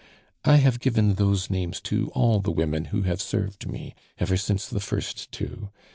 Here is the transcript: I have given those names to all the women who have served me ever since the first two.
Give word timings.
I 0.43 0.55
have 0.55 0.79
given 0.79 1.13
those 1.13 1.51
names 1.51 1.79
to 1.81 2.09
all 2.15 2.39
the 2.39 2.49
women 2.49 2.85
who 2.85 3.03
have 3.03 3.21
served 3.21 3.67
me 3.69 3.93
ever 4.17 4.35
since 4.35 4.65
the 4.65 4.79
first 4.79 5.31
two. 5.31 5.69